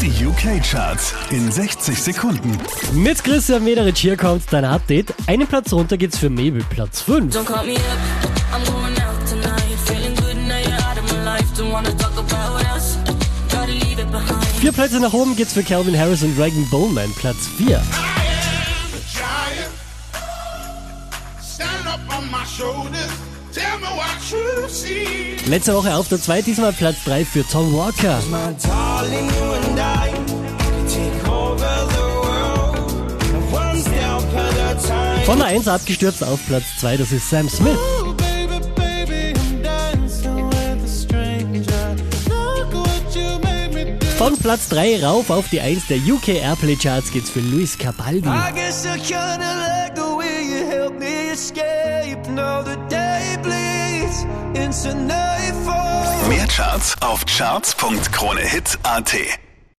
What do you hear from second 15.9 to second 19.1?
Harris und Dragon Bowman, Platz 4. I am the